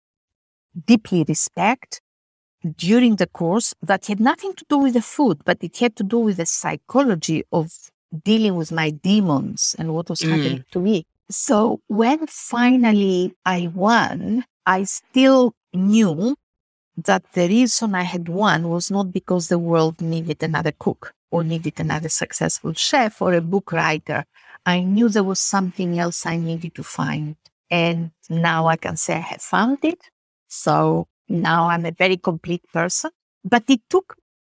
[0.85, 2.01] deeply respect
[2.75, 6.03] during the course that had nothing to do with the food, but it had to
[6.03, 7.71] do with the psychology of
[8.23, 10.29] dealing with my demons and what was mm.
[10.29, 11.05] happening to me.
[11.29, 16.35] So when finally I won, I still knew
[16.95, 21.43] that the reason I had won was not because the world needed another cook or
[21.43, 24.25] needed another successful chef or a book writer.
[24.65, 27.35] I knew there was something else I needed to find.
[27.69, 29.99] And now I can say I have found it.
[30.47, 33.11] So now I'm a very complete person.
[33.43, 34.15] But it took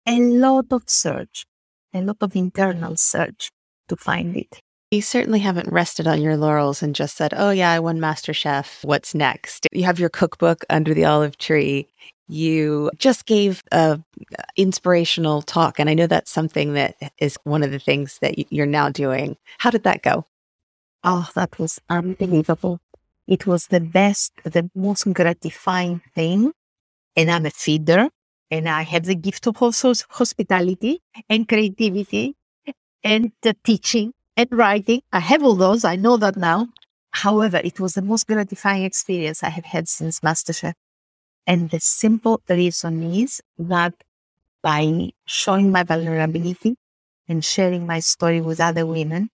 [0.07, 1.45] a lot of search,
[1.93, 3.51] a lot of internal search
[3.89, 4.61] to find it.
[4.91, 8.85] You certainly haven't rested on your laurels and just said, oh, yeah, I won MasterChef.
[8.85, 9.67] What's next?
[9.73, 11.87] You have your cookbook under the olive tree.
[12.29, 13.99] You just gave a
[14.55, 15.79] inspirational talk.
[15.79, 19.35] And I know that's something that is one of the things that you're now doing.
[19.57, 20.25] How did that go?
[21.03, 22.79] Oh, that was unbelievable.
[23.27, 26.53] It was the best, the most gratifying thing.
[27.15, 28.09] And I'm a feeder
[28.49, 32.35] and I have the gift of also hospitality and creativity
[33.03, 33.31] and
[33.63, 35.01] teaching and writing.
[35.11, 35.83] I have all those.
[35.83, 36.67] I know that now.
[37.11, 40.73] However, it was the most gratifying experience I have had since MasterChef.
[41.45, 43.93] And the simple reason is that
[44.61, 46.75] by showing my vulnerability
[47.27, 49.29] and sharing my story with other women,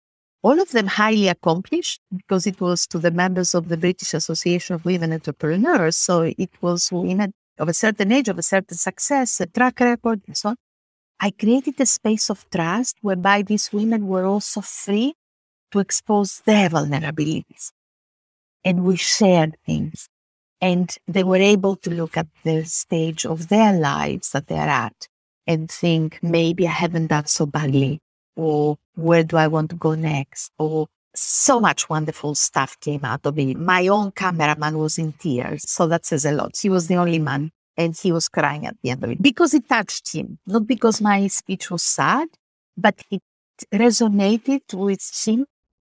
[0.43, 4.75] all of them highly accomplished because it was to the members of the British Association
[4.75, 5.97] of Women Entrepreneurs.
[5.97, 10.21] So it was women of a certain age, of a certain success, a track record,
[10.25, 10.55] and so on.
[11.19, 15.13] I created a space of trust whereby these women were also free
[15.71, 17.71] to expose their vulnerabilities.
[18.65, 20.07] And we shared things.
[20.59, 25.07] And they were able to look at the stage of their lives that they're at
[25.45, 27.99] and think, maybe I haven't done so badly,
[28.35, 30.51] or where do I want to go next?
[30.57, 33.57] Or so much wonderful stuff came out of it.
[33.57, 36.51] My own cameraman was in tears, so that says a lot.
[36.59, 39.53] He was the only man, and he was crying at the end of it because
[39.53, 42.27] it touched him, not because my speech was sad,
[42.77, 43.21] but it
[43.73, 45.45] resonated with him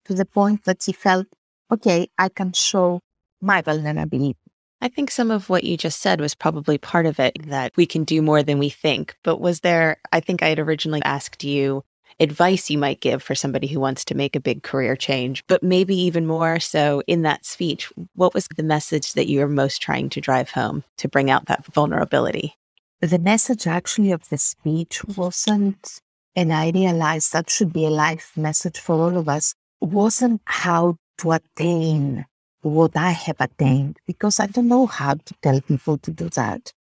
[0.07, 1.27] to the point that he felt,
[1.71, 3.01] okay, I can show
[3.41, 4.37] my vulnerability.
[4.83, 7.85] I think some of what you just said was probably part of it that we
[7.85, 9.15] can do more than we think.
[9.23, 11.83] But was there, I think I had originally asked you
[12.19, 15.63] advice you might give for somebody who wants to make a big career change, but
[15.63, 19.81] maybe even more so in that speech, what was the message that you were most
[19.81, 22.57] trying to drive home to bring out that vulnerability?
[23.01, 26.01] The message actually of the speech wasn't,
[26.37, 30.97] and I realized that should be a life message for all of us, wasn't how
[31.19, 32.27] to attain
[32.63, 36.73] what I have attained, because I don't know how to tell people to do that.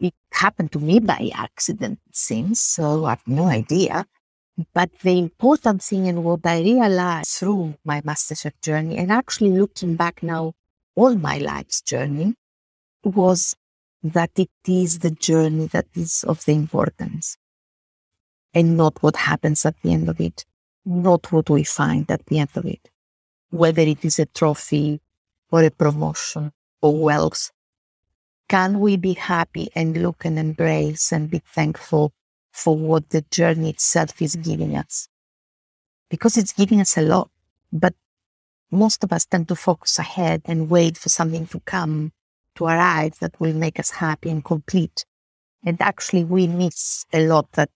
[0.00, 4.06] It happened to me by accident, it seems, so I have no idea.
[4.74, 9.96] But the important thing and what I realized through my MasterChef journey and actually looking
[9.96, 10.54] back now,
[10.94, 12.34] all my life's journey
[13.04, 13.54] was
[14.02, 17.36] that it is the journey that is of the importance
[18.52, 20.44] and not what happens at the end of it,
[20.84, 22.90] not what we find at the end of it,
[23.50, 25.00] whether it is a trophy
[25.50, 27.50] or a promotion or wealth.
[28.48, 32.12] Can we be happy and look and embrace and be thankful
[32.52, 35.08] for what the journey itself is giving us.
[36.08, 37.30] Because it's giving us a lot,
[37.72, 37.94] but
[38.70, 42.12] most of us tend to focus ahead and wait for something to come
[42.56, 45.04] to arrive that will make us happy and complete.
[45.64, 47.70] And actually, we miss a lot that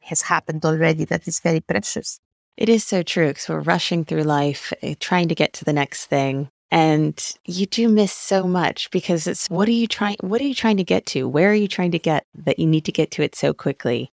[0.00, 2.20] has happened already that is very precious.
[2.56, 5.72] It is so true because we're rushing through life, eh, trying to get to the
[5.72, 6.50] next thing.
[6.70, 10.54] And you do miss so much because it's what are you trying what are you
[10.54, 11.28] trying to get to?
[11.28, 14.12] Where are you trying to get that you need to get to it so quickly?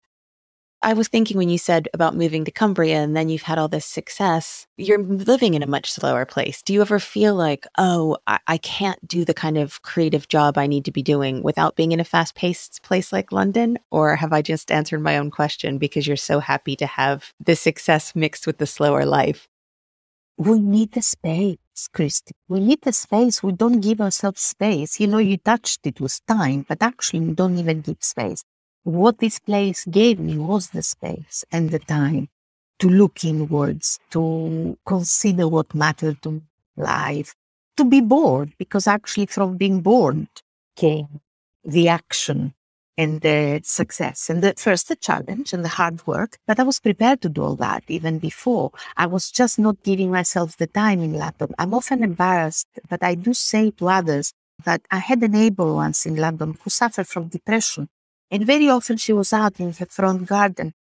[0.83, 3.69] I was thinking when you said about moving to Cumbria and then you've had all
[3.69, 6.61] this success, you're living in a much slower place.
[6.61, 10.57] Do you ever feel like, oh, I, I can't do the kind of creative job
[10.57, 13.79] I need to be doing without being in a fast paced place like London?
[13.91, 17.55] Or have I just answered my own question because you're so happy to have the
[17.55, 19.47] success mixed with the slower life?
[20.37, 22.33] We need the space, Christy.
[22.49, 23.41] We need the space.
[23.41, 24.99] We don't give ourselves space.
[24.99, 28.43] You know, you touched it with time, but actually, we don't even give space
[28.83, 32.29] what this place gave me was the space and the time
[32.79, 36.41] to look inwards, to consider what mattered to
[36.75, 37.33] life,
[37.77, 40.27] to be bored, because actually from being bored
[40.75, 41.21] came
[41.63, 42.53] the action
[42.97, 46.37] and the success and the first the challenge and the hard work.
[46.45, 48.71] But I was prepared to do all that even before.
[48.97, 51.55] I was just not giving myself the time in London.
[51.57, 54.33] I'm often embarrassed, but I do say to others
[54.65, 57.89] that I had a neighbor once in London who suffered from depression
[58.33, 60.73] and very often she was out in her front garden.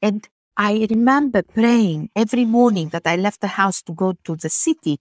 [0.00, 4.48] And I remember praying every morning that I left the house to go to the
[4.48, 4.98] city.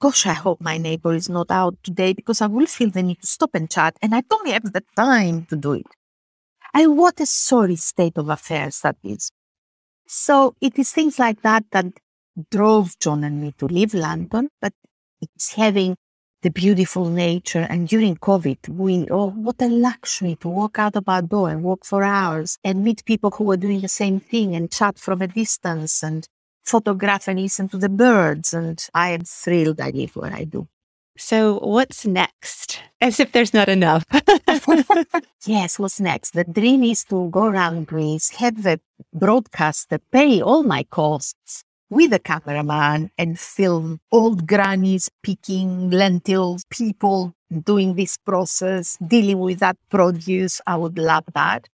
[0.00, 3.20] Gosh, I hope my neighbor is not out today because I will feel the need
[3.20, 5.86] to stop and chat, and I don't have the time to do it.
[6.72, 9.30] And what a sorry state of affairs that is.
[10.06, 11.86] So it is things like that that
[12.50, 14.72] drove John and me to leave London, but
[15.20, 15.96] it's having
[16.44, 17.66] the beautiful nature.
[17.70, 21.64] And during COVID, we, oh, what a luxury to walk out of our door and
[21.64, 25.22] walk for hours and meet people who are doing the same thing and chat from
[25.22, 26.28] a distance and
[26.62, 28.52] photograph and listen to the birds.
[28.52, 30.68] And I am thrilled I live what I do.
[31.16, 32.80] So, what's next?
[33.00, 34.04] As if there's not enough.
[35.46, 36.32] yes, what's next?
[36.32, 38.80] The dream is to go around Greece, have the
[39.12, 47.32] broadcaster pay all my costs, with a cameraman and film old grannies picking lentils, people
[47.62, 50.60] doing this process, dealing with that produce.
[50.66, 51.68] I would love that.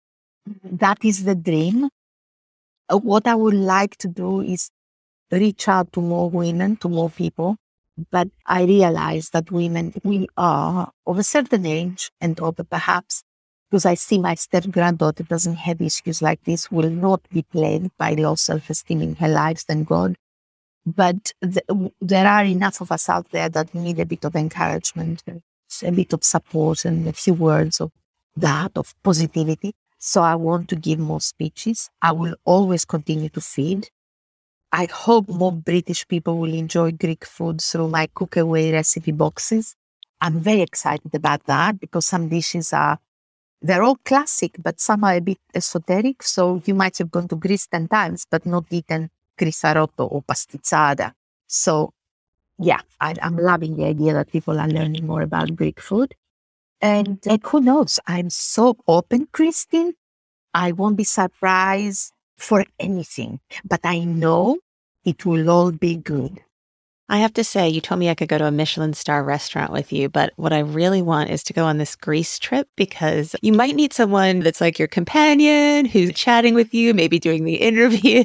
[0.64, 1.88] That is the dream.
[2.88, 4.70] Uh, what I would like to do is
[5.30, 7.56] reach out to more women, to more people.
[8.10, 13.22] But I realize that women, we are of a certain age and over perhaps
[13.70, 17.90] because I see my step granddaughter doesn't have issues like this, will not be plagued
[17.98, 20.16] by low self esteem in her life, thank God.
[20.86, 25.22] But th- there are enough of us out there that need a bit of encouragement,
[25.82, 27.92] a bit of support, and a few words of
[28.36, 29.74] that, of positivity.
[29.98, 31.90] So I want to give more speeches.
[32.00, 33.90] I will always continue to feed.
[34.72, 39.74] I hope more British people will enjoy Greek food through my cookaway recipe boxes.
[40.20, 42.98] I'm very excited about that because some dishes are
[43.60, 46.22] they're all classic, but some are a bit esoteric.
[46.22, 51.12] So you might have gone to Greece 10 times, but not eaten kritharoto or pastizzada.
[51.46, 51.92] So,
[52.58, 56.14] yeah, I, I'm loving the idea that people are learning more about Greek food.
[56.80, 57.98] And, and who knows?
[58.06, 59.94] I'm so open, Christine.
[60.54, 64.58] I won't be surprised for anything, but I know
[65.04, 66.40] it will all be good.
[67.10, 69.72] I have to say, you told me I could go to a Michelin star restaurant
[69.72, 73.34] with you, but what I really want is to go on this Greece trip because
[73.40, 77.54] you might need someone that's like your companion who's chatting with you, maybe doing the
[77.62, 78.24] interview.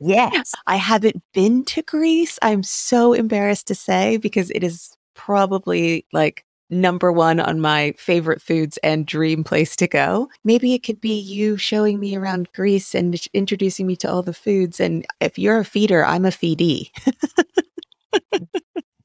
[0.00, 0.52] yes.
[0.66, 2.38] I haven't been to Greece.
[2.40, 8.40] I'm so embarrassed to say because it is probably like number one on my favorite
[8.40, 10.28] foods and dream place to go.
[10.42, 14.32] Maybe it could be you showing me around Greece and introducing me to all the
[14.32, 14.80] foods.
[14.80, 16.88] And if you're a feeder, I'm a feedee.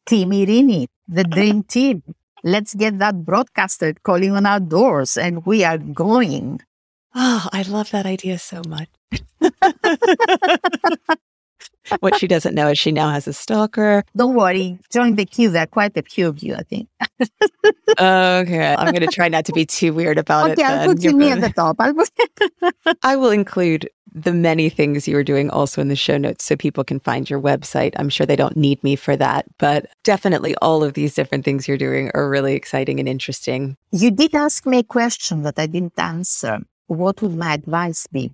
[0.06, 2.04] team Irini, the dream team.
[2.44, 6.62] Let's get that broadcasted calling on our doors, and we are going.
[7.14, 8.90] Oh, I love that idea so much.
[12.00, 14.04] what she doesn't know is she now has a stalker.
[14.16, 15.50] Don't worry, join the queue.
[15.50, 16.88] There are quite a few of you, I think.
[18.00, 20.66] okay, I'm going to try not to be too weird about okay, it.
[20.66, 21.78] Okay, I'll put you me at the top.
[23.04, 26.56] I will include the many things you are doing also in the show notes so
[26.56, 27.94] people can find your website.
[27.98, 31.68] I'm sure they don't need me for that, but definitely all of these different things
[31.68, 33.76] you're doing are really exciting and interesting.
[33.92, 36.60] You did ask me a question that I didn't answer.
[36.88, 38.32] What would my advice be?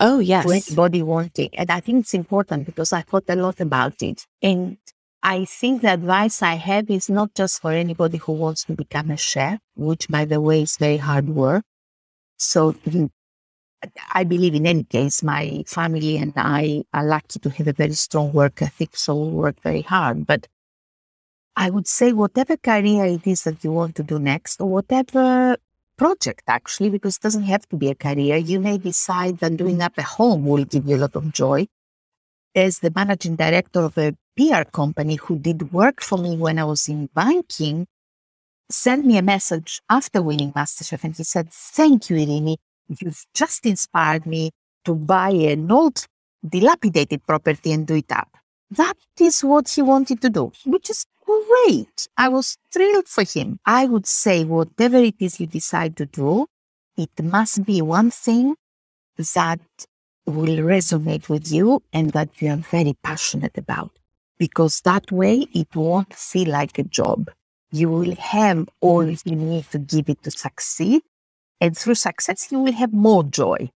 [0.00, 0.46] Oh, yes.
[0.46, 1.50] To anybody wanting.
[1.54, 4.26] And I think it's important because I thought a lot about it.
[4.40, 4.78] And
[5.22, 9.10] I think the advice I have is not just for anybody who wants to become
[9.10, 11.64] a chef, which by the way is very hard work.
[12.38, 13.10] So mm,
[14.12, 17.94] I believe in any case, my family and I are lucky to have a very
[17.94, 20.26] strong work ethic, so we work very hard.
[20.26, 20.46] But
[21.56, 25.56] I would say whatever career it is that you want to do next, or whatever
[25.96, 29.82] project actually, because it doesn't have to be a career, you may decide that doing
[29.82, 31.66] up a home will give you a lot of joy.
[32.54, 36.64] As the managing director of a PR company who did work for me when I
[36.64, 37.86] was in banking,
[38.70, 42.56] sent me a message after winning MasterChef and he said, Thank you, Irini
[42.88, 44.50] you've just inspired me
[44.84, 46.06] to buy an old
[46.46, 48.28] dilapidated property and do it up.
[48.70, 52.08] That is what he wanted to do, which is great.
[52.16, 53.58] I was thrilled for him.
[53.66, 56.46] I would say, whatever it is you decide to do,
[56.96, 58.56] it must be one thing
[59.16, 59.60] that
[60.26, 63.90] will resonate with you and that you are very passionate about.
[64.38, 67.30] Because that way it won't feel like a job.
[67.70, 69.28] You will have all mm-hmm.
[69.28, 71.02] you need to give it to succeed
[71.62, 73.70] and through success, you will have more joy.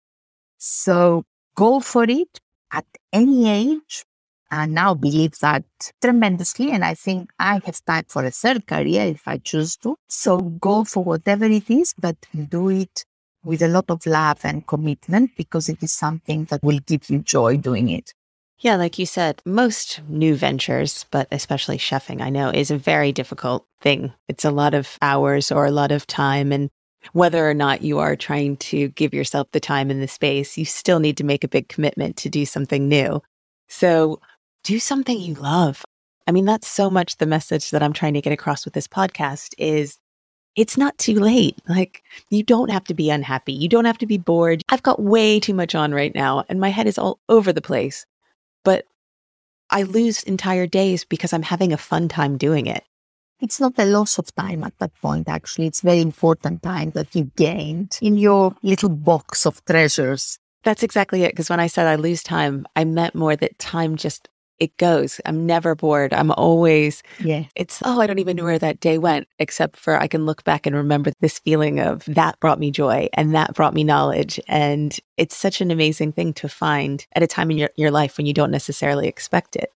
[0.57, 1.23] So
[1.55, 2.39] go for it
[2.71, 4.03] at any age.
[4.49, 5.65] I now believe that
[6.01, 6.71] tremendously.
[6.71, 9.97] And I think I have time for a third career if I choose to.
[10.09, 12.15] So go for whatever it is, but
[12.49, 13.05] do it
[13.43, 17.19] with a lot of love and commitment because it is something that will give you
[17.19, 18.15] joy doing it.
[18.57, 23.11] Yeah, like you said, most new ventures, but especially chefing, I know is a very
[23.11, 24.11] difficult thing.
[24.27, 26.51] It's a lot of hours or a lot of time.
[26.51, 26.71] And
[27.14, 30.66] whether or not you are trying to give yourself the time and the space, you
[30.66, 33.22] still need to make a big commitment to do something new.
[33.68, 34.20] So
[34.64, 35.84] do something you love.
[36.28, 38.88] I mean, that's so much the message that I'm trying to get across with this
[38.88, 39.97] podcast is
[40.56, 41.58] it's not too late.
[41.68, 43.53] Like you don't have to be unhappy.
[43.53, 44.64] You don't have to be bored.
[44.70, 47.62] I've got way too much on right now and my head is all over the
[47.62, 48.06] place.
[48.64, 48.86] But
[49.70, 52.84] I lose entire days because I'm having a fun time doing it
[53.41, 55.67] it's not a loss of time at that point, actually.
[55.67, 60.39] It's very important time that you gained in your little box of treasures.
[60.63, 61.31] That's exactly it.
[61.31, 65.19] Because when I said I lose time, I meant more that time just, it goes.
[65.25, 66.13] I'm never bored.
[66.13, 67.43] I'm always, yeah.
[67.55, 70.43] It's, oh, I don't even know where that day went, except for I can look
[70.43, 74.39] back and remember this feeling of that brought me joy and that brought me knowledge.
[74.47, 78.17] And it's such an amazing thing to find at a time in your, your life
[78.17, 79.71] when you don't necessarily expect it.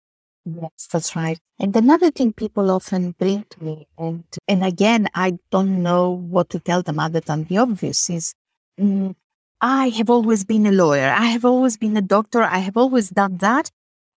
[0.45, 1.39] Yes, that's right.
[1.59, 6.49] And another thing people often bring to me, and and again, I don't know what
[6.51, 8.33] to tell them other than the obvious is,
[8.79, 9.15] mm,
[9.61, 11.09] I have always been a lawyer.
[11.09, 12.41] I have always been a doctor.
[12.41, 13.69] I have always done that.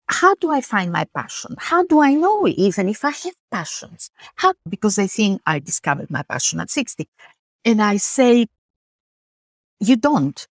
[0.09, 1.55] How do I find my passion?
[1.59, 4.11] How do I know even if I have passions?
[4.35, 4.53] How?
[4.67, 7.07] Because I think I discovered my passion at 60.
[7.65, 8.47] And I say,
[9.79, 10.47] you don't.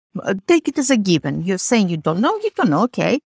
[0.47, 1.43] Take it as a given.
[1.43, 3.19] You're saying you don't know, you don't know, okay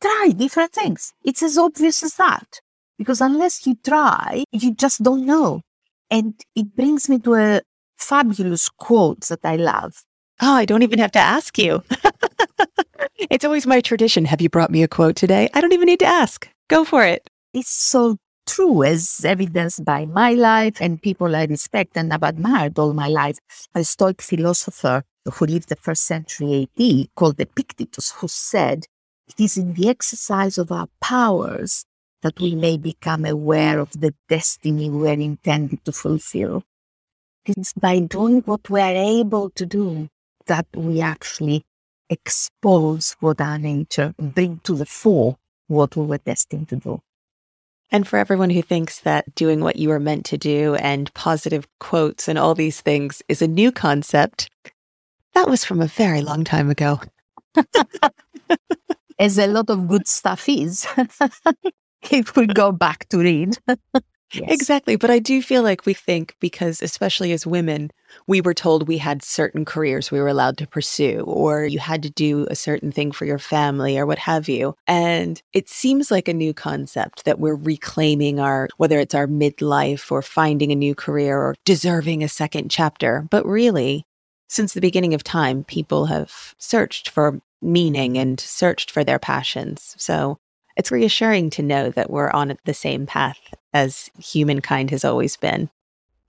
[0.00, 1.12] try different things.
[1.24, 2.60] It's as obvious as that.
[2.98, 5.62] Because unless you try, you just don't know.
[6.10, 7.62] And it brings me to a
[7.96, 10.02] fabulous quote that I love.
[10.40, 11.82] Oh, I don't even have to ask you.
[13.16, 14.24] it's always my tradition.
[14.24, 15.48] Have you brought me a quote today?
[15.52, 16.48] I don't even need to ask.
[16.68, 17.28] Go for it.
[17.52, 22.78] It's so true, as evidenced by my life and people I respect and have admired
[22.78, 23.38] all my life.
[23.74, 28.86] A Stoic philosopher who lived the first century AD called Epictetus, who said,
[29.28, 31.84] it is in the exercise of our powers
[32.22, 36.64] that we may become aware of the destiny we're intended to fulfill.
[37.46, 40.08] It's by doing what we're able to do
[40.46, 41.64] that we actually
[42.10, 45.36] expose what our nature, bring to the fore
[45.68, 47.00] what we were destined to do.
[47.90, 51.66] And for everyone who thinks that doing what you were meant to do and positive
[51.80, 54.50] quotes and all these things is a new concept,
[55.34, 57.00] that was from a very long time ago.
[59.18, 60.86] As a lot of good stuff is,
[62.10, 63.58] if we go back to read.
[64.30, 64.44] Yes.
[64.50, 64.96] Exactly.
[64.96, 67.90] But I do feel like we think because, especially as women,
[68.26, 72.02] we were told we had certain careers we were allowed to pursue, or you had
[72.02, 74.74] to do a certain thing for your family, or what have you.
[74.86, 80.12] And it seems like a new concept that we're reclaiming our, whether it's our midlife
[80.12, 83.26] or finding a new career or deserving a second chapter.
[83.30, 84.04] But really,
[84.50, 89.94] since the beginning of time, people have searched for meaning and searched for their passions.
[89.98, 90.38] So
[90.76, 93.38] it's reassuring to know that we're on the same path
[93.72, 95.70] as humankind has always been.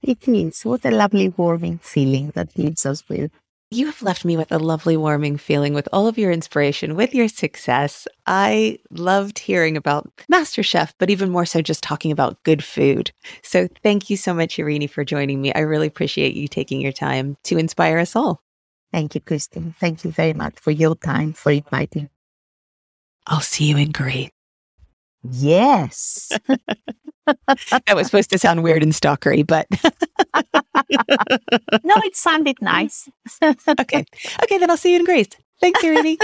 [0.01, 0.63] It is.
[0.63, 3.31] What a lovely, warming feeling that leaves us with.
[3.71, 7.13] You have left me with a lovely, warming feeling with all of your inspiration, with
[7.13, 8.07] your success.
[8.25, 13.11] I loved hearing about MasterChef, but even more so just talking about good food.
[13.43, 15.53] So thank you so much, Irini, for joining me.
[15.53, 18.41] I really appreciate you taking your time to inspire us all.
[18.91, 19.75] Thank you, Kristin.
[19.75, 22.09] Thank you very much for your time, for inviting.
[23.27, 24.31] I'll see you in Greece.
[25.23, 26.31] Yes.
[26.47, 29.67] that was supposed to sound weird and stalkery, but
[31.83, 33.09] no, it sounded nice.
[33.43, 34.05] okay.
[34.43, 35.29] Okay, then I'll see you in Greece.
[35.61, 36.17] Thanks, Irini.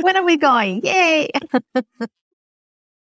[0.00, 0.84] when are we going?
[0.84, 1.28] Yay.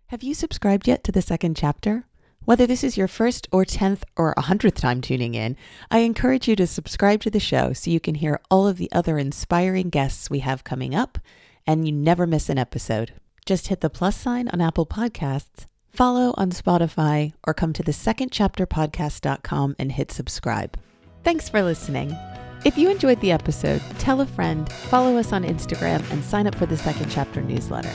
[0.06, 2.06] Have you subscribed yet to the second chapter?
[2.46, 5.56] Whether this is your first or 10th or 100th time tuning in,
[5.90, 8.88] I encourage you to subscribe to the show so you can hear all of the
[8.92, 11.18] other inspiring guests we have coming up
[11.66, 13.14] and you never miss an episode.
[13.46, 17.90] Just hit the plus sign on Apple Podcasts, follow on Spotify, or come to the
[17.90, 20.78] secondchapterpodcast.com and hit subscribe.
[21.24, 22.16] Thanks for listening.
[22.64, 26.54] If you enjoyed the episode, tell a friend, follow us on Instagram, and sign up
[26.54, 27.92] for the Second Chapter newsletter.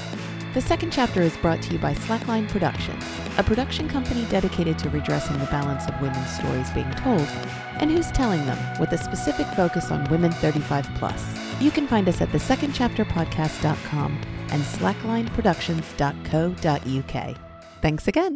[0.53, 3.05] The second chapter is brought to you by Slackline Productions,
[3.37, 7.25] a production company dedicated to redressing the balance of women's stories being told
[7.79, 11.23] and who's telling them with a specific focus on women 35 plus.
[11.61, 17.37] You can find us at thesecondchapterpodcast.com and slacklineproductions.co.uk.
[17.81, 18.29] Thanks again.